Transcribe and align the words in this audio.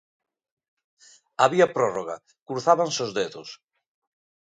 Había 1.43 1.71
prórroga, 1.77 2.15
cruzábanse 2.47 3.01
os 3.05 3.11
dedos. 3.19 3.49